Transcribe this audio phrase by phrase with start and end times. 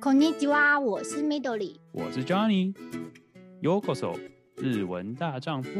[0.00, 4.20] こんにちは，我是 Midori，我是 Johnny。Yokoso，
[4.56, 5.70] 日文大丈夫。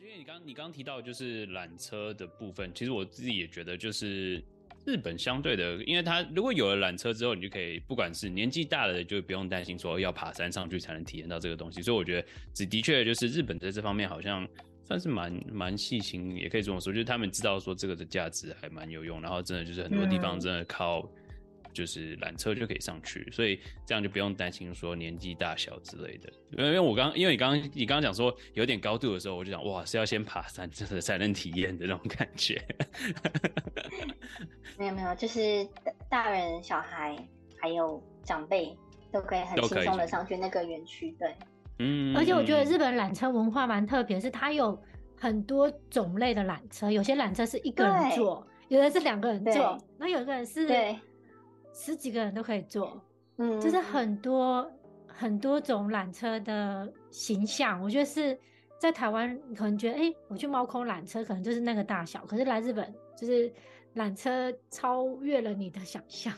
[0.00, 4.40] 因为你刚你刚提到就是缆车的部分，其实我自己也觉得就是
[4.84, 14.46] 日本相对的，因为它如果有了缆车之后，你就可以不管是年纪大的就不用担心说要爬山上去才能体验到这个东西，所以我觉得这的确就是日本在这方面好像。
[14.89, 21.07] 算是蛮蛮细心，也可以这么说，就是他们知道说这个的价值还蛮有用，然后真的就是很多地方真的靠
[21.71, 26.27] 就是缆车就可以上去，嗯、所以这样就不用担心说年纪大小之类的。
[26.57, 32.59] 因为因为我刚因为你刚刚你刚刚讲说有点高度的时候，我就想哇是要先爬山真的才能体验的那种感觉。
[34.79, 35.63] 没有没有，就是
[36.09, 37.15] 大人小孩
[37.61, 38.75] 还有长辈
[39.11, 41.31] 都可以很轻松的上去那个园区，对。
[41.79, 44.77] 嗯，而且我觉得日本缆车文化蛮特别，是它有
[45.17, 49.53] 很多种类的缆车，有些缆车是一个人坐，有的是两个人坐，
[49.97, 50.67] 然后有个人是
[51.73, 53.01] 十几个人都可以坐，
[53.37, 54.69] 嗯，就是很多
[55.07, 57.81] 很多种缆车的形象。
[57.81, 58.37] 我觉得是
[58.77, 63.51] 在台湾可能觉得，哎、欸，我去猫空缆车可能就是那个大小，可是来日本就是
[63.95, 66.33] 缆车超越了你的想象。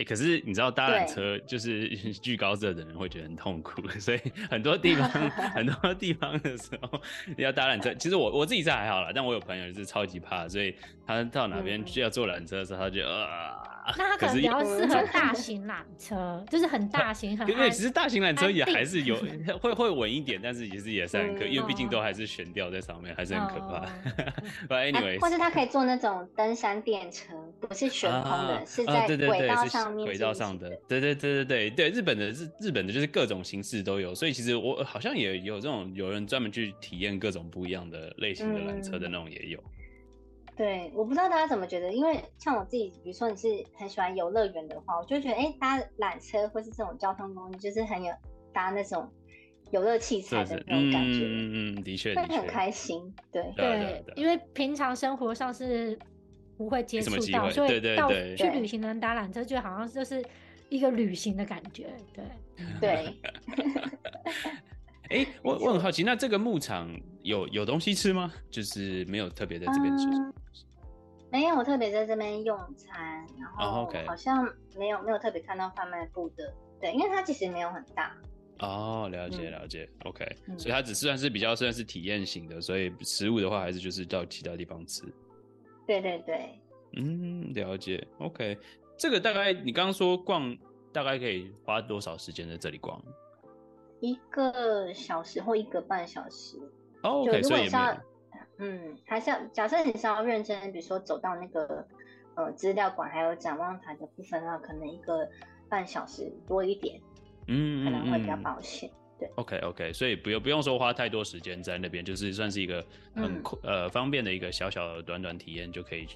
[0.00, 1.88] 欸、可是你知道搭缆车就是
[2.20, 4.20] 惧高症的人会觉得很痛苦， 所以
[4.50, 7.00] 很多地方很多地方的时候
[7.36, 10.74] 要搭缆车，其实我我自己是还好啦，但我有朋友是超级怕，所以
[11.06, 13.79] 他到哪边需要坐缆车的时候，他就啊。
[13.96, 17.48] 那它可能比较适合大型缆车，就是很大型很。
[17.48, 19.16] 因为其实大型缆车也还是有
[19.60, 23.86] 会会稳一点，但是其实也是很可，因为毕竟都还是悬吊在上面，还是很可怕。
[24.68, 30.06] But anyway，或是它可以坐那种登山电车，不是悬空的，是在轨道上面。
[30.06, 39.62] 轨道上的，对对对对对对，日本的日日本的就是各种形式都有，所以其实我好像也有这种有人专门去体验各种不一样的类型的缆车的那种也有。
[40.60, 48.12] 对，我不知道大家怎么觉得，因为像我自己，比如说你是很喜欢游乐园的话，我就觉得，哎，搭缆车或是这种交通工具，就是很有
[48.52, 49.10] 搭那种
[49.70, 55.98] 游乐器材的那种感觉，嗯嗯，的确，会很开心，对对，对，对，对，因为平常生活上是
[56.58, 60.22] 不会接触到，所以到去旅行能搭缆车，就好像就是
[60.68, 62.22] 一个旅行的感觉，对。
[62.78, 63.14] 对。
[65.10, 66.88] 哎，我我很好奇，那这个牧场
[67.22, 68.32] 有有东西吃吗？
[68.50, 70.32] 就是没有特别在这边吃，嗯，
[71.32, 78.16] 没有特别在这边用餐，然后好像没有没有特别看到贩卖部的，对，因为它其实没有很大。
[78.60, 85.02] 哦，了解了解，嗯，OK，所以它只算是比较算是体验型的，所以食物的话还是就是到其他地方吃。
[85.86, 86.60] 对对对，
[86.96, 88.56] 嗯，了解，OK，
[88.96, 90.56] 这个大概你刚刚说逛
[90.92, 93.02] 大概可以花多少时间在这里逛？
[94.00, 96.56] 一个小时或一个半小时
[97.02, 97.96] 哦，就如果你是要，
[98.58, 101.86] 嗯，还是要假设你是要认真，比如说走到那个
[102.34, 105.28] 呃资料馆还有展望台的部分的话，可能一个
[105.68, 107.00] 半小时多一点，
[107.46, 108.90] 嗯，可能会比较保险。
[108.90, 112.84] 嗯、对，OK OK，所以不用不用说花太多时间在那边，就是算是一个
[113.14, 116.06] 很、嗯、呃方便的一个小小的短短体验，就可以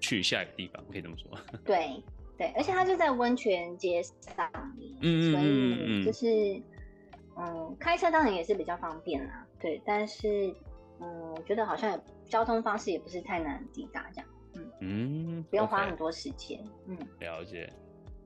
[0.00, 1.30] 去下一个地方，可以这么说。
[1.64, 2.02] 对
[2.38, 6.62] 对，而且它就在温泉街上面，嗯，所以就是。
[7.36, 10.54] 嗯，开车当然也是比较方便啦，对，但是
[11.00, 17.70] 嗯，我觉得好像交通方式也不是太难抵达这样，嗯嗯，不用花很多时间，嗯，了解。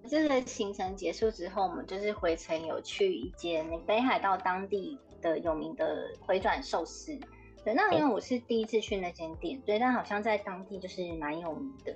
[0.09, 7.19] 这个行程结束之后，我们就是回程有去一间北海道当地的有名的回转寿司，
[7.65, 11.95] 对，那因为我是第一次去那间店，对，但好像在当地就是蛮有名的。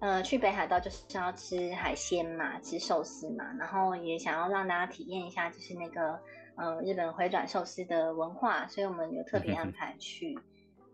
[0.00, 6.18] 呃，去北海道就是要吃海鲜嘛，吃寿司嘛，然后也想要让大家体验一下，就是那个
[6.56, 10.38] 呃日本回转寿司的文化，所以我们有特别安排去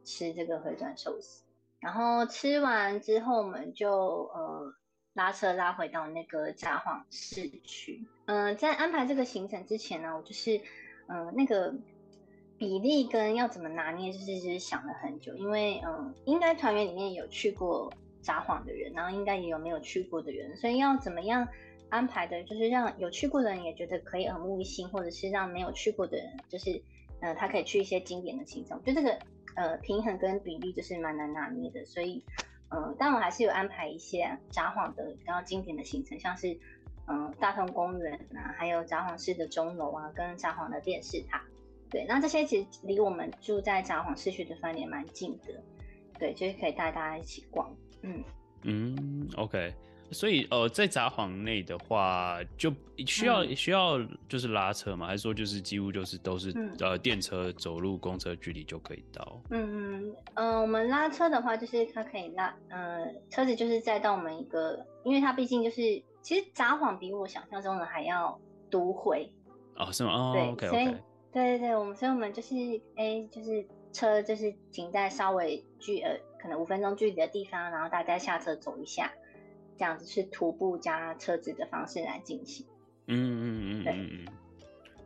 [0.04, 1.44] 吃这个回转寿司。
[1.78, 3.88] 然后吃完之后，我们就
[4.34, 4.74] 呃
[5.12, 8.04] 拉车拉回到那个札幌市区。
[8.24, 10.56] 嗯、呃，在安排这个行程之前呢，我就是
[11.06, 11.72] 嗯、呃、那个
[12.58, 17.92] 比例跟要怎么拿捏，就是就是想了很久，因为嗯、应该团员里面有去过。
[18.26, 21.46] 札幌的人，然后应该也有没有去过的人，所以要怎么样
[21.88, 26.82] 安排的，就是让有去过的人也觉得可以耳目一新，或者是让没有去过的人，就是
[27.20, 28.82] 呃，他可以去一些经典的行程。
[28.84, 29.16] 就这个
[29.54, 32.22] 呃平衡跟比例就是蛮难拿捏的，所以
[32.68, 36.58] 呃，但我还是有安排一些札幌的比较经典的行程，像是
[37.08, 41.40] 嗯、大通公园啊，还有札幌市的钟楼啊，跟札幌的电视塔。
[41.88, 45.62] 对，那这些其实离我们住在札幌市区的饭店蛮近的，
[46.18, 47.72] 对，就是可以带大家一起逛。
[48.06, 48.24] 嗯
[48.62, 49.72] 嗯，OK，
[50.10, 52.72] 所以呃，在札幌内的话，就
[53.06, 53.98] 需要、嗯、需要
[54.28, 55.06] 就是拉车吗？
[55.06, 59.40] 还是说就是几乎就是都是、嗯、呃电车、走路、公车距离就可以到？
[59.50, 68.36] 嗯嗯呃，我们拉车的话，就是它可以拉呃车子就是载到我们一个，因为它毕竟就是其实札幌比我想象中的还要
[68.70, 69.30] 都会
[69.76, 70.12] 哦，是吗？
[70.12, 70.70] 哦，对，okay, okay.
[70.70, 70.84] 所以
[71.32, 72.54] 对对对，我们所以我们就是
[72.96, 73.64] 哎就是
[73.96, 79.10] 车就是停在稍微距呃可能五分钟距离的地方，然后大家下车走一下。
[79.78, 82.64] 这样子是徒步加车子的方式来进行，
[83.08, 84.26] 嗯嗯嗯，对，嗯，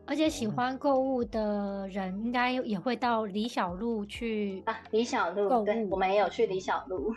[0.07, 7.13] 而且喜欢购物的人应该也会到李小璐去啊，李小璐，对，我们也有去李小璐，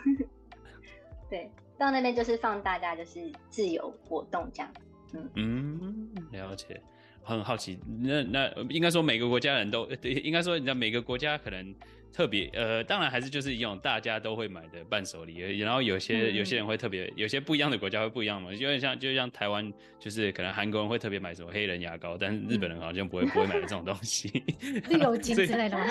[1.30, 1.48] 对，
[1.78, 4.72] 到那边就是放大家就是自由活动这样，
[5.12, 5.30] 嗯。
[5.36, 6.82] 嗯，了解，
[7.24, 11.74] 很好奇，那那应该说每个国家人都对， 应该说你知道每个国家可能。
[12.16, 19.68] 特别呃，当然还是就是一种大家都会买的伴手礼，然后有些有些人会特别，有些不一样的国家会不一样嘛，有点像就像台湾，
[19.98, 24.28] 就是可能韩国人会特别买什么黑人牙膏，但是日本人好像不会 不会买的这种东西，
[24.88, 25.84] 绿油精之类的吗？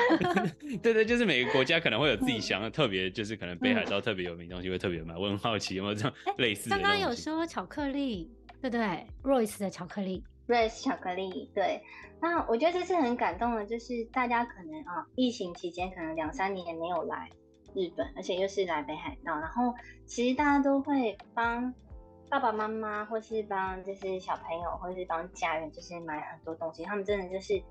[0.82, 5.18] 对对，就是每个国家可能会有自己想的特别，就是可能北海道特别有名的东西会特别买。
[5.18, 6.78] 我很好奇有没有这样类似的。
[6.78, 8.32] 刚刚有说巧克力，
[8.62, 11.82] 对不对？Royce 的巧克力 rice 巧克力，对。
[12.22, 17.30] 那我觉得这次很感动的，就是大家可能啊，疫情期间可能两三年没有来
[17.76, 19.74] 日本，而且又是来北海道，然后
[20.06, 21.74] 其实大家都会帮
[22.30, 26.84] 爸爸妈妈，或是帮就是小朋友，或是帮家人，就是买很多东西。
[26.86, 27.62] 他们真的就是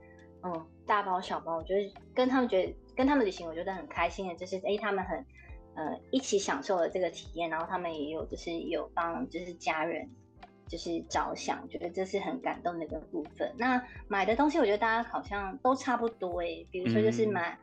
[0.43, 5.19] 嗯，大包小包，我觉得跟他们觉得跟他们旅行，我觉得很开心的，就是哎，他们很
[5.77, 10.11] 呃一起享受了这个体验，然后他们也有就是有帮就是家人。
[10.73, 13.53] 就是着想，觉得这是很感动的一个部分。
[13.59, 16.67] 那买的东西，我觉得大家好像都差不多哎、欸。
[16.71, 17.59] 比如说，就是买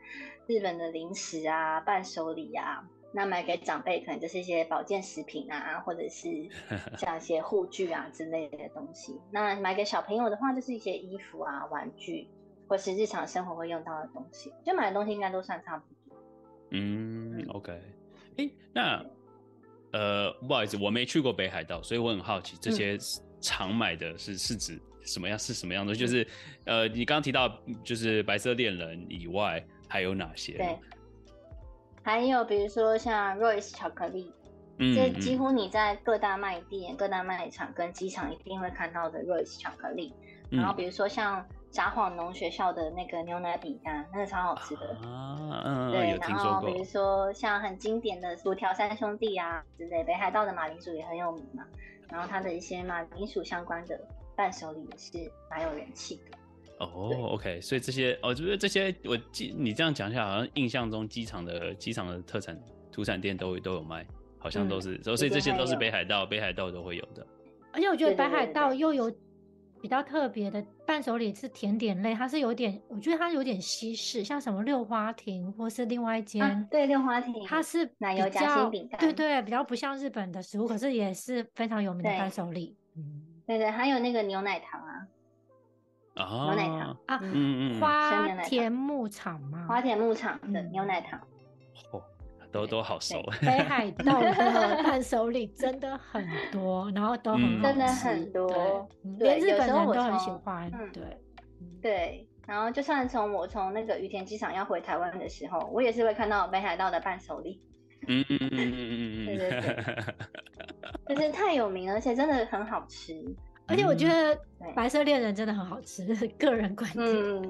[0.45, 2.87] 日本的零食啊、伴手礼啊。
[3.11, 6.29] 那买给长辈，可能就是一些保健食品啊，或者是
[6.99, 9.19] 像一些护具啊之类的东西。
[9.31, 12.27] 那买给小朋友的话，就是一些衣服啊、玩具，
[12.67, 14.53] 或是日常生活会用到的东西。
[14.63, 16.21] 就买的东西应该都算差不多。
[16.69, 17.73] 嗯，OK。
[18.37, 19.03] 哎、欸，那。
[19.91, 22.97] 呃，不好意思，我没去过北海道，所以我很好奇这些
[23.41, 25.37] 常买的是、嗯、是指什么样？
[25.37, 25.95] 是什么样的？
[25.95, 26.27] 就是
[26.65, 30.53] 呃，你刚刚提到就是白色恋人以外，还有哪些？
[30.53, 30.77] 对，
[32.03, 34.31] 还有比如说像 Royce 巧克力，
[34.77, 40.13] 嗯，这几乎你在各大卖店、嗯、各大卖场跟机场一定会看到的 Royce 巧克力。
[40.49, 41.45] 然后比如说像。
[41.71, 51.63] 札幌农学校的那个牛奶饼干，那个超好吃的啊，嗯，对，然后比如说像很经典的薯条三兄弟啊之类，北海道的马铃薯也很有名嘛，
[52.09, 53.99] 然后它的一些马铃薯相关的
[54.35, 56.37] 伴手礼也是蛮有人气的。
[56.79, 62.59] 哦，OK，所以这些哦，就是这些，我记你这样讲一下，好像印象中机场的机场的特产
[62.91, 64.03] 土产店都都有卖，
[64.39, 67.25] 好像都是，嗯、所以这些都是北海道北海道都会有的。
[67.71, 69.11] 而且我觉得北海道又有。
[69.81, 82.75] 比较特别的伴手礼是甜点类，它是有点，我觉得它有点西式，像什么六花亭或是另外一间、啊，对，六花亭，它是奶油夹心饼干，对对，比较不像日本的食物，可是也是非常有名的伴手礼。
[82.95, 85.07] 嗯，对对，还有那个牛奶糖啊，
[86.15, 89.65] 啊，牛奶糖啊，嗯嗯，花田牧场吗？
[89.67, 91.19] 花田牧场的牛奶糖。
[91.91, 92.03] 哦
[92.51, 93.21] 都都好熟。
[93.41, 100.71] 北海道的伴手礼真的很多，然后都很好吃，真的很多，连日本人都很喜欢。
[100.91, 101.03] 对，
[101.81, 107.61] 对，然后就算从我从那个羽田机场要回台湾的时候，我也是会看到北海道的伴手礼。
[108.07, 113.13] 嗯嗯嗯嗯嗯嗯，对对对， 就是太有名了，而且真的很好吃。
[113.67, 114.35] 而且我觉得
[114.73, 117.05] 白色恋人真的很好吃，嗯、 个人观点。
[117.05, 117.41] 嗯，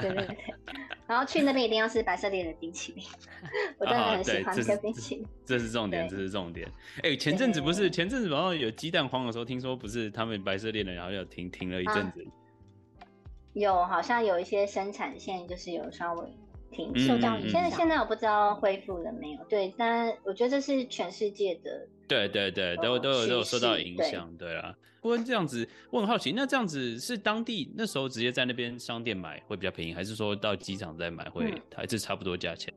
[0.00, 0.36] 对对对。
[1.08, 3.02] 然后去那边一定要吃白色恋人冰淇淋，
[3.78, 5.26] 我真的很喜欢吃冰淇淋。
[5.46, 6.68] 这是重点，这是重点。
[6.98, 12.28] 哎、欸，前阵子不是前阵子，然后有鸡蛋黄的时候，听说不是他们白色恋人，然后要停停了一阵子、啊。
[13.54, 16.28] 有，好像有一些生产线就是有稍微
[16.70, 19.42] 停受到、嗯、现在现在我不知道恢复了没有。
[19.48, 21.88] 对，但我觉得这是全世界的。
[22.06, 24.74] 对对对，都都有都有受到影响，对啊。
[25.00, 32.72] 不过这样子，我很好奇，那这样子是当地那时候直接在那边商店买会比较便宜，还是说到机场再买会还是差不多价钱？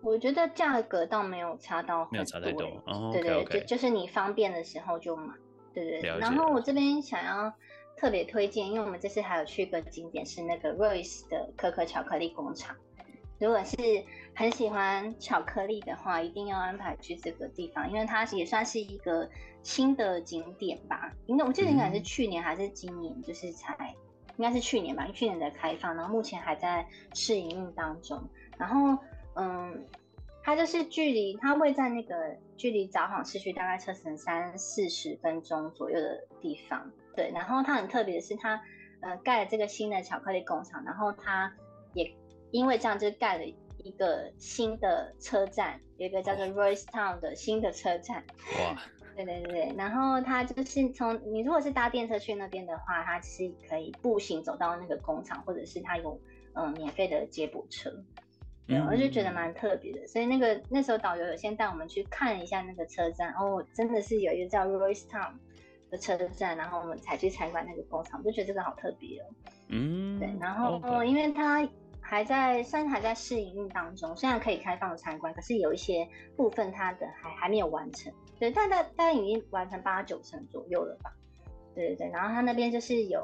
[0.00, 2.66] 我觉得价格倒没有差到很，没有差太多。
[2.86, 5.34] 哦，对对对，okay, okay 就就是你方便的时候就买，
[5.74, 6.18] 对对对。
[6.18, 7.52] 然后我这边想要
[7.96, 12.76] 特别推荐，因为我们这次还有去一个景点是那个 Royce 的可可巧克力工厂。
[13.38, 13.76] 如果是
[14.34, 19.28] 很喜欢巧克力的话，一定要安排去这个地方，因为它也算是一个
[19.62, 21.12] 新的景点吧。
[21.26, 23.94] 应该我记得应该是去年还是今年，就是才
[24.36, 28.22] 应该是去年吧，因为去年的开放，然后目前还在试营运当中。
[28.56, 28.96] 然后，
[29.34, 29.84] 嗯，
[30.42, 36.90] 它就是距离它位在那个距离札幌市区大概车程三四十分钟左右的地方。
[37.14, 38.56] 对，然后它很特别的是它，
[39.00, 41.67] 它呃盖了这个新的巧克力工厂，然后它也
[42.50, 48.24] 因为这样就盖了一个新的车站，有一个叫做 Royce Town 的新的车站。
[48.60, 48.82] 哇！
[49.16, 56.20] 对对对，然后它就是从你如果是搭电车去那边的话，它是可以步行走到那个工厂，或者是它有
[56.52, 57.92] 嗯、呃、免费的接驳车。
[58.68, 65.32] 对，我就觉得蛮特别的，所以那个那时候导游有先带我们去看一下那个车站，哦，真的是有一个叫 Royce Town
[65.90, 69.24] 的车站，然后我们才去参观那个工厂，就觉得这个好特别哦。
[69.68, 71.02] 嗯，对，然后、okay.
[71.02, 71.68] 因为它
[72.10, 78.10] 还在算还在试营运当中，虽然可以开放参观，可是有一些部分它的还还没有完成。
[78.38, 81.12] 对，大概大概已经完成八九成左右了吧。
[81.74, 83.22] 对对对，然后他那边就是有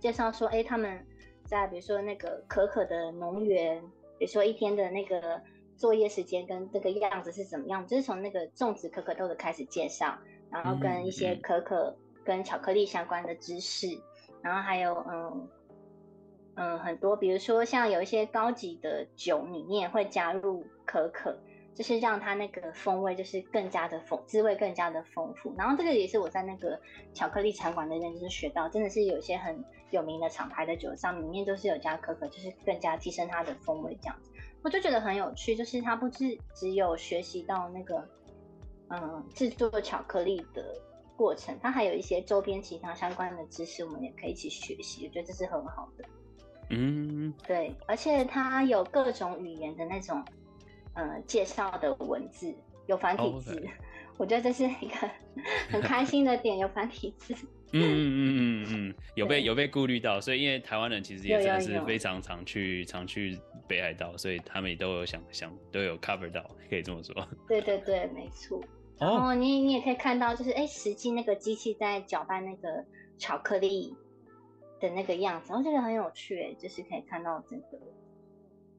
[0.00, 1.06] 介绍说，哎，他们
[1.44, 3.80] 在比如说那个可可的农园，
[4.18, 5.40] 比如说一天的那个
[5.76, 10.18] 作业时间跟这个样子是怎么样，就是从那个种植可可豆的开始介绍，
[10.50, 13.86] 然后跟一些可可跟巧克力相关的知识，
[14.42, 15.48] 然后还有嗯
[16.56, 21.36] 嗯很多，比如说像有一些高级的酒里面会加入可可。
[21.74, 25.52] 就是让它那个风味就是更加的丰，滋味更加的丰富。
[25.58, 26.80] 然后这个也是我在那个
[27.12, 34.30] 巧克力餐馆那边就是学到，真的是有一些很有名的厂牌的酒上里面都是有加可可，就是更加提升它的风味这样子。
[34.62, 38.08] 我就觉得很有趣，就是它不是只有学习到那个
[38.90, 40.80] 嗯制作巧克力的
[41.16, 45.08] 过程，它还有一些周边其他相关的知识，我们也可以一起学习。
[45.08, 46.04] 我觉得这是很好的。
[46.76, 50.24] 嗯，对，而且它有各种语言的那种。
[50.96, 52.54] 呃，介绍的文字
[52.86, 53.70] 有繁体字，oh, okay.
[54.16, 55.10] 我觉得这是一个
[55.68, 57.34] 很开心的点，有繁体字。
[57.72, 67.12] 嗯嗯嗯嗯嗯，有被有被顾虑到，所以因为台湾人其实也真的是非常常去常去北海道，所以他们也都有想想都有 cover 到，可以这么说。
[67.48, 68.62] 对对对，没错。
[69.00, 72.84] 然后你你也可以看到，就是哎，实际那个机器在搅拌那个
[73.18, 73.92] 巧克力
[74.84, 77.78] 的那个样子，我觉得很有趣，哎，就是可以看到这个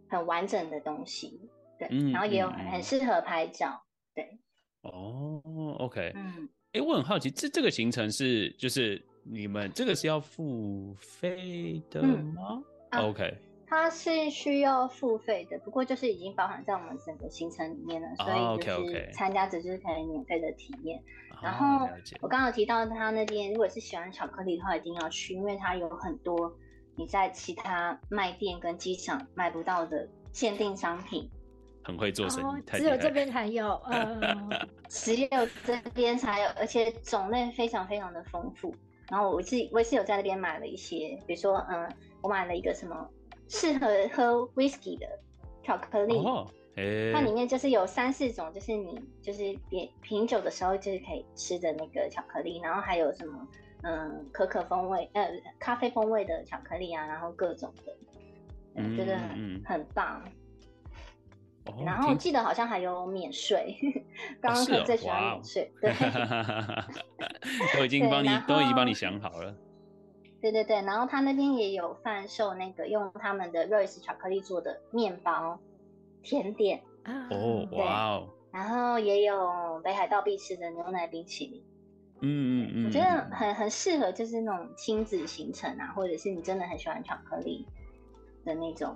[0.08, 1.50] 很完整的东西。
[1.80, 3.84] 对，然后也有很适合拍照。
[3.84, 4.40] 嗯、对，
[4.82, 5.42] 哦
[5.80, 21.00] ，OK，嗯，哎，我很好奇，这这个行程是就是你们这个是要付费的吗、嗯啊、？OK，它是需要付费的，不过就是已经包含在我们整个行程里面了，所以就是参加者就是可以免费的体验。
[21.32, 21.88] 哦、然后
[22.22, 26.54] 我刚刚有提到他那边，如果是喜欢巧克力的话，一定要去，因为它有很多
[26.96, 31.30] 你在其他卖店跟机场买不到的限定商品。
[31.84, 34.20] 很会做生意，哦、只有这边才有，呃，
[34.90, 38.74] 只有这边才有，而且种类非常非常的丰富。
[39.08, 41.88] 然后我自己我也是有在那边买了一些，比如说，嗯，
[42.22, 43.08] 我买了一个什么
[43.48, 45.08] 适合喝 whisky 的
[45.64, 53.48] 巧克力，哦欸、它里面就是有三四种，就是你就是点品酒的时候就是可以吃的那个巧克力，然后还有什么，
[53.84, 57.96] 嗯，可可风味，呃，咖啡风味的巧克力啊，然后各种的，
[58.76, 60.22] 嗯，觉得很很棒。
[61.84, 63.76] 然后我记得好像还有免税，
[64.40, 65.92] 刚刚可最喜欢免税，对，
[67.80, 69.56] 我已经帮你都已经帮你想好了。
[70.52, 75.60] 对对对，然后他那边也有贩售那个用他们的 Royce 巧克力做的面包、
[76.22, 76.82] 甜点
[77.32, 81.64] 哦，哇哦，然后也有北海道必吃的牛奶冰淇淋。
[82.22, 87.66] 嗯嗯嗯，我觉得很很适合就是那种亲子行程啊，或者是你真的很喜欢巧克力
[88.46, 88.96] 的那种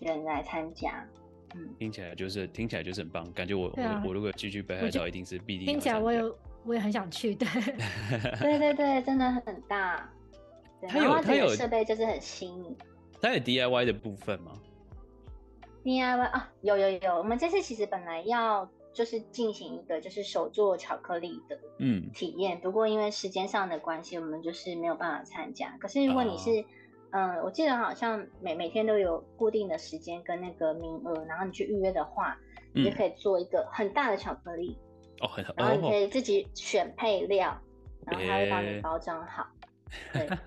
[0.00, 1.06] 人来参加。
[1.54, 5.66] 嗯听起来就是听起来就是很棒，感觉我、啊、我我如果继续北海道，一定是必定。
[5.66, 7.46] 听起来我有我也很想去，对
[8.40, 10.10] 对对对，真的很大。
[10.88, 12.76] 它有它有设备就是很新颖。
[13.20, 14.52] 它有 DIY 的部分吗
[15.82, 17.16] ？DIY 啊，有有有。
[17.16, 25.76] 我们这次其实本来要就是进行一个就是手做巧克力的嗯体验，嗯，不过因为时间上的关系，我们就是没有办法参加。
[25.80, 26.60] 可是如果你是、
[27.10, 32.36] 啊嗯，我记得好像每每天都有固定的时间跟那个名额，然后你去预约的话，
[32.74, 34.76] 嗯、你就可以做一个很大的巧克力
[35.20, 37.50] 哦，很好，然后你可以自己选配料，
[38.06, 39.46] 哦、然后他会帮你包装好。
[40.12, 40.38] 欸、 对，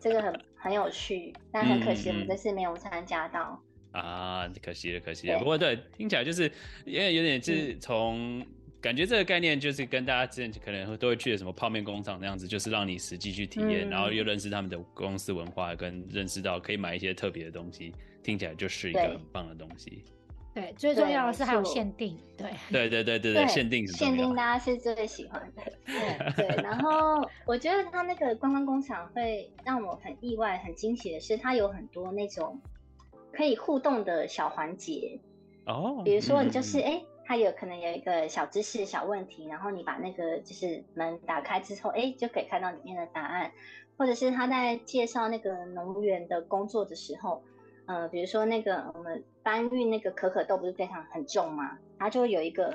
[0.00, 3.62] 这个很很有趣，但很可惜我们这次没有参加到、
[3.92, 5.38] 嗯、啊，可惜了，可惜了。
[5.38, 6.50] 不过对，听起来就是
[6.84, 8.40] 因为有点是从。
[8.40, 8.46] 嗯
[8.84, 20.04] 感觉这个概念就是跟大家之前可能都会去的什么泡面工厂那样子，就是让你实际去体验、嗯，然后又认识他们的公司文化，跟认识到可以买一些特别的东西，听起来就是一个很棒的东西。
[20.54, 22.16] 对，最重要的是还有限定。
[22.36, 25.62] 对，对对对对对，限定是限定，大家是最喜欢的。
[25.84, 32.60] 对对，然后我觉得他那个观光工厂会让我很意外、很惊喜的是，它有很多那种
[33.32, 35.18] 可以互动的小环节。
[35.66, 37.02] 哦，比如说你就是哎。
[37.02, 43.50] 嗯它有可能有一个小知识、小问题，然后你把那个就是门打开之后，哎，就可以看到里面的答案。
[43.96, 47.42] 或者是他在介绍那个农园的工作的时候，
[47.86, 51.78] 呃，比如说那个我们搬运那个可可豆不是非常很重吗？
[51.98, 52.74] 它就会有一个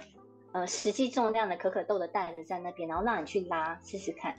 [0.52, 4.36] 呃实际重量的可可豆的袋子在那边，然后让你去拉试试看，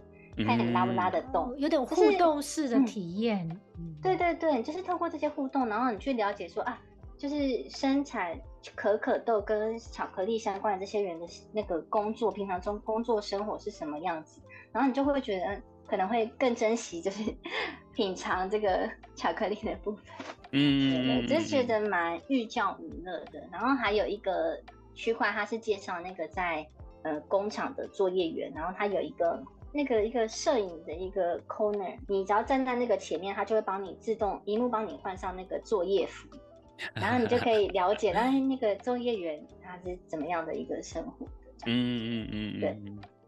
[0.46, 3.48] 看你拉不拉得动，有点互动式的体验。
[3.48, 6.80] 就是嗯、对对对，就是透过这些互动，然后你去了解说啊。
[7.18, 8.34] 就是生产
[8.74, 14.40] 可可豆跟巧克力相关的这些人的那个工作，平常中工作生活是什么样子，
[14.72, 17.24] 然后你就会觉得可能会更珍惜，就是
[17.94, 20.04] 品尝这个巧克力的部分。
[20.52, 23.46] 嗯，就是觉得蛮寓教于乐的。
[23.50, 24.56] 然后还有一个
[24.94, 26.66] 区块，它是介绍那个在
[27.02, 29.42] 呃工厂的作业员，然后他有一个
[29.72, 36.28] 那个一个摄影的一个 corner，你只要站在那个前面，他就会帮你自动萤幕帮你换上那个作业服。
[36.94, 41.26] 然后你就可以了解，但是那个作业员他是怎么样的一个生活？
[41.66, 42.76] 嗯嗯嗯嗯，对，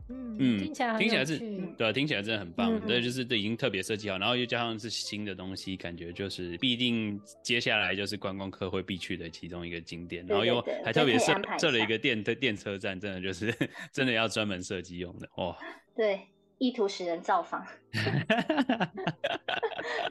[0.09, 1.39] 嗯嗯，听起来听起来是，
[1.77, 2.81] 对，听起来真的很棒。
[2.87, 10.27] 对，就是这已经特别设计好，然后又加上是新的东西，感觉就是必定接下来就是观光客会必去的其中一个景点。
[10.27, 13.55] 然后又还特别设设了一个电电车站，真的就是
[13.93, 15.57] 真的要专门设计用的哦。
[15.97, 16.21] 对。
[16.59, 17.67] 意图使人造访，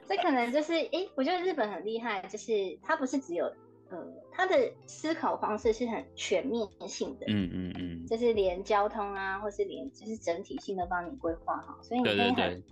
[0.06, 3.50] 这可能就是哎、欸，我觉得日本很厉害，就是它不是只有
[3.92, 3.98] 呃，
[4.32, 4.56] 他的
[4.88, 12.64] 思考方式是很全面性的，嗯嗯嗯，就是连交通啊，或是连就是整体性的帮你规划好，所以你可以很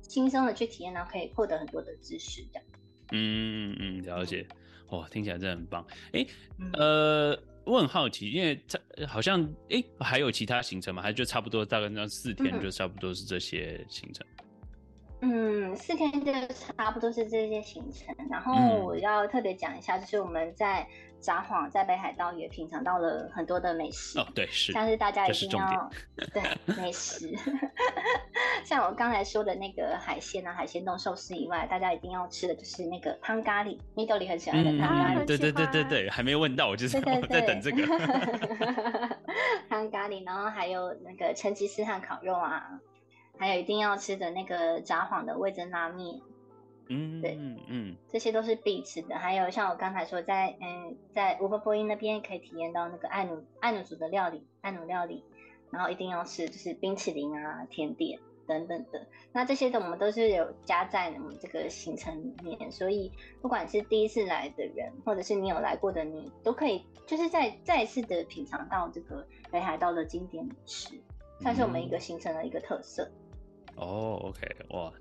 [0.00, 2.64] 轻松的去体验，然后可以获得很多的知识，这样。
[3.12, 4.46] 嗯嗯，了解，
[4.90, 6.28] 哇，听起来真的很棒，哎、欸，
[6.74, 7.38] 呃。
[7.68, 11.02] 我很好奇，因为它好像哎、欸，还有其他行程吗？
[11.02, 14.26] 还是就差不多大概那四天就差不多是这些行程？
[14.37, 14.37] 嗯，
[15.76, 18.14] 四天就差不多是这些行程。
[18.30, 20.86] 然后我要特别讲一下，就是我们在。
[21.20, 25.90] 札幌在北海道也品尝到了很多的美食哦，对，是像是大家一定要
[26.32, 26.40] 对
[26.76, 27.28] 美食，
[28.64, 37.82] 像我刚才说的那个海鲜啊，海鲜冻寿司以外，大家一定要吃的就是那个汤咖喱，米豆里很喜欢的汤咖喱，对对对对对，还没问到，我就是我在等这个
[39.68, 42.78] 汤咖喱，然后还有那个成吉思汗烤肉啊，
[43.38, 46.20] 还有一定要吃的那个札幌的味增拉面。
[46.90, 49.16] 嗯，对，嗯嗯，这些都是必吃的。
[49.16, 55.22] 还有像我刚才说在，在嗯，在乌波波音那边可以体验到那个爱努爱努族的料理，爱努料理，
[55.70, 59.06] 然后一定要吃就是冰淇淋啊、甜点等等的。
[59.32, 70.98] 那这些的我们都是有加在我们这个行程里面，所以不管是第一次来的人，或者是你有来过的你，都可以就是再再一次的品尝到这个北海道的经典美食，
[71.42, 73.04] 算是我们一个行程的一个特色。
[73.04, 73.27] 嗯、
[73.78, 74.92] 哦，OK，哇。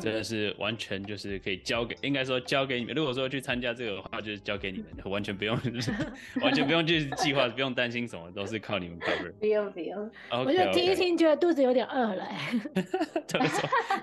[0.00, 2.94] 真的是完全就是可以交给，应该说交给你们。
[2.94, 5.58] 如果说去参加这个的话，就是交给你们，完全不用
[6.40, 9.32] 完全不用去计划，不用担心什么，都是靠你们 cover。
[9.40, 12.28] 不用不用，okay, 我就听一听，觉得肚子有点饿了。
[13.26, 13.40] 对，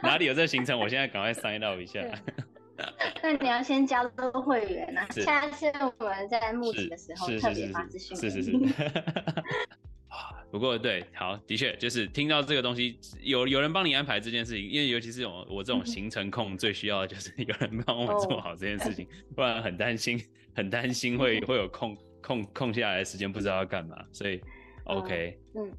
[0.04, 0.78] 哪里有这行程？
[0.78, 2.04] 我现在赶快 sign up 一下。
[3.24, 5.08] 那你要先加入会员啊！
[5.12, 5.65] 下次
[5.98, 8.18] 我们在募集的时候特别发资讯。
[8.18, 8.52] 是是是。
[10.52, 20.20] 不过对，好，的确就是听到这个东西，有有人帮你安排这件事情，因为尤其是我我这种行程控，最需要的就是有人帮我做好这件事情，不然很担心，
[20.56, 24.42] 很担心会会有空空空下来的时间不知道要干嘛，所以
[24.86, 25.72] OK，嗯，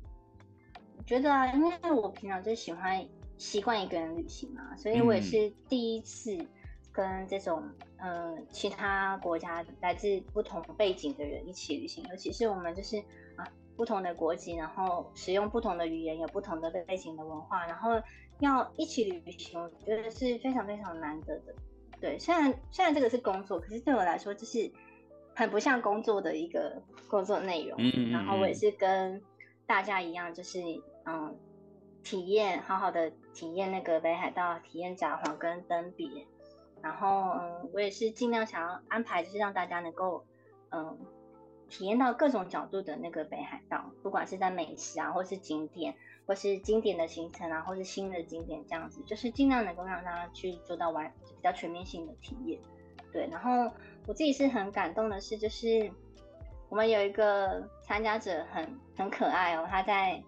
[0.97, 3.05] 我觉得啊，因为我平常就喜欢
[3.39, 6.39] 习惯一个人旅行嘛，所以我也是第一次
[6.93, 7.61] 跟这种
[7.99, 13.03] 呃其他国家来自不同背景的人一起旅行，尤其是我们就是。
[13.81, 17.93] 不同的国籍，然后使用不同的语言，有不同的类型的文化，然后
[18.41, 21.55] 要一起旅行，我觉得是非常非常难得的。
[21.99, 24.71] 对，虽然虽然这个是工作，可是对我来说就是
[25.35, 27.75] 很不像工作的一个工作内容。
[27.79, 28.13] 嗯，嗯，嗯。
[28.13, 29.23] 然后我也是跟
[29.67, 30.61] 大家一样，就是
[31.07, 31.35] 嗯，
[32.05, 36.07] 体验好好的体验那个北海道，体验札幌跟登别。
[36.83, 40.27] 然后嗯，我也是尽量想要安排，就是让大家能够
[40.69, 40.99] 嗯。
[41.71, 45.95] 体验到各种角度的那个北海道，不管是在美食啊，或是景点，
[46.27, 52.61] 或是经典的行程啊，或是新的景点这样子，就是尽量能够让大家去做到完比较全面性的体验。
[53.13, 53.73] 对，然后
[54.07, 55.89] 我自己是很感动的是，就是
[56.69, 60.21] 我们有一个参加者很很可爱哦，他在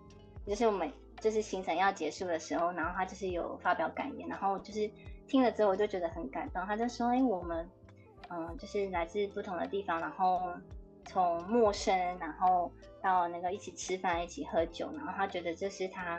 [0.47, 4.89] 就是我们就是行程要结束的时候，然后他就是有发表感言，然后就是
[5.27, 7.69] 听了之后我就觉得很感动，他就说：“哎，我们
[8.29, 10.41] 嗯，就是来自不同的地方，然后。”
[11.05, 12.71] 从陌生，然后
[13.03, 16.19] 到那个一起吃饭、一起喝酒，然后他觉得这是他，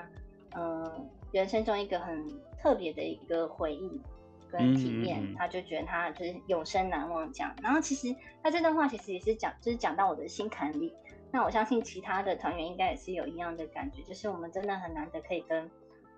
[0.56, 2.28] 嗯、呃，人生中一个很
[2.60, 4.02] 特别的一个回忆。
[4.56, 7.52] 跟体验，嗯、他就觉得他就是永生难忘这样。
[7.64, 10.94] 然后其实他这段话其实也是讲，就是讲到我的心坎里。
[11.32, 15.68] 那我相信其他的团员应该也是有一样的感觉，就是我们真的很难得可以跟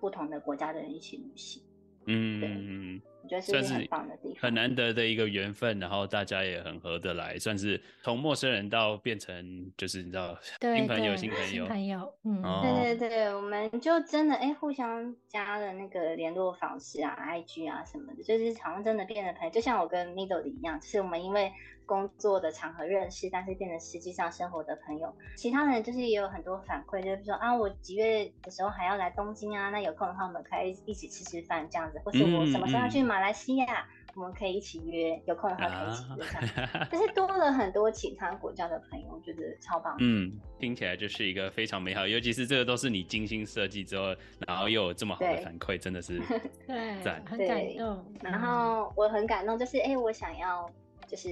[0.00, 1.62] 不同的国家的人一起旅行。
[2.04, 3.02] 嗯，对。
[3.26, 12.14] 我觉得是很棒的地方，很难得的一个缘分，然后大家也很合得来，算是从陌生人到变成就是你知道新朋友、新朋友、新朋友。
[12.24, 21.52] 嗯，哦、对对对，我们就真的哎、欸、互相加了那个联络方式啊、IG 啊什么的，就是好像真的变得朋友，就像我跟 Middle 一样，就是我们因为
[21.86, 25.14] 工作的场合认识，但是变成实际上生活的朋友。
[25.36, 36.24] 其他人就是也有很多反馈，就是说啊，我几月的时候还要来东京啊，那有空的话我们可以一起吃吃饭这样子，或是我什么时候要去马来西亚，嗯嗯、我们可以一起约，有空的话可以一起约。
[36.24, 39.96] 啊、 就是多了很多其他国家的朋友，我觉得超棒。
[40.00, 44.14] 嗯，听起来就是一个非常美好，尤其是这个都是你精心设计之后，
[44.46, 46.18] 然后又有这么好的反馈，真的是
[46.66, 48.04] 对，赞很感动。
[48.22, 50.68] 然后我很感动，就是哎、欸，我想要。
[51.06, 51.28] 就是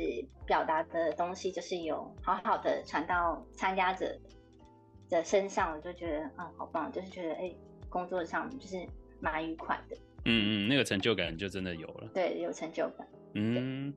[0.47, 4.19] 表达的东西，就是有好好的传到参加者
[5.11, 6.91] 的身上，我就觉得啊、嗯，好棒！
[6.91, 7.57] 就是觉得哎、欸，
[7.89, 8.87] 工作上就是
[9.21, 9.97] 蛮愉快的。
[10.27, 12.09] 嗯嗯，那个成就感就真的有了。
[12.15, 13.07] 对，有成就感。
[13.35, 13.93] 嗯，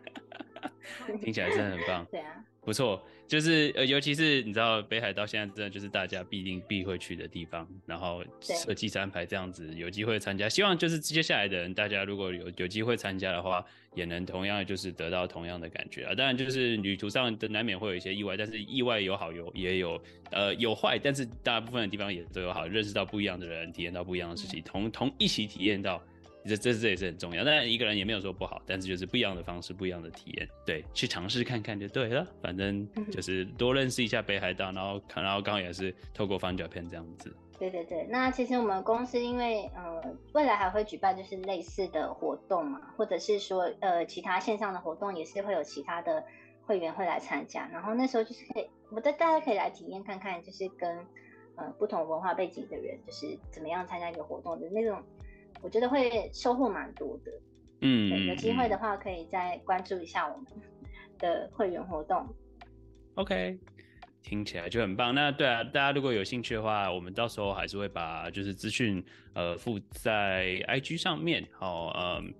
[1.20, 2.06] 听起来真的很棒。
[2.12, 2.44] 对啊。
[2.60, 13.64] 不错，就是呃，尤其是你知道北海道现在真的就是大家必定必会去的地方，然后设计安排这样子，有机会参加，希望就是接下来的人，大家如果有有机会参加的话，
[13.94, 16.12] 也能同样就是得到同样的感觉啊。
[16.12, 26.02] 当然，就是旅途上的难免会有一些意外，但是意外有好有也有呃有坏，但是大部分的地方也都有好，认识到不一样的人，体验到不一样的事情，同同一起体验到。
[26.44, 32.26] 这这这也是很重要，当然一个人也没有说不好，但是就是不一样的方式，不一样的体验，对，去尝试看看就对了。
[32.40, 37.30] 反正就是多认识一下北海道，然后然后刚好也是透过翻脚片这样子。
[37.58, 46.24] 对对对，那其实我们公司因为呃未来还会举办就是类似的活动嘛，或者是说呃其他线上的活动也是会有其他的
[46.64, 50.88] 会员会来参加，然后那时候就是可以，我觉得大家可以来体验看看，就是跟
[51.56, 54.98] 呃不同文化背景的人就是怎么样参加一个活动的那种。
[55.62, 57.30] 我觉得会收获蛮多的，
[57.80, 60.46] 嗯，有机会的话可以再关注一下我们
[61.18, 62.26] 的会员活动。
[63.16, 63.58] OK，
[64.22, 65.14] 听起来就很棒。
[65.14, 72.32] 那对啊，大家如果有兴趣的话，我们到时候还是会把就是资讯呃附在 IG 上面，好，嗯，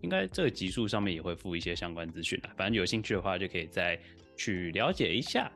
[0.00, 2.54] 应该这个集数上面也会附一些相关资讯啊。
[2.56, 3.98] 反正有兴趣的话，就可以再
[4.36, 5.50] 去了解一下。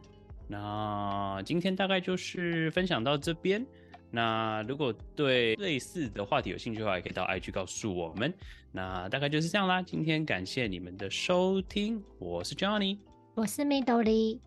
[0.49, 3.65] 那今天大概就是分享到这边。
[4.11, 8.33] 那如果对类似的话题有兴趣的话，也可以到 IG 告诉我们。
[8.73, 9.83] 那大概就是这样啦。
[9.83, 12.99] 今天感谢你们的收听，我是 Johnny，
[13.35, 14.39] 我是 Midori，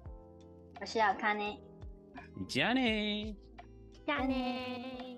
[0.80, 1.58] 我是 Akane，
[2.48, 3.36] 加内，
[4.06, 5.09] 加内。